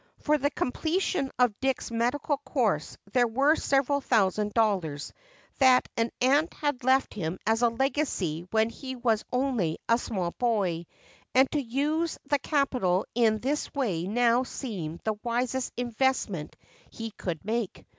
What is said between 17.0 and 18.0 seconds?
could make.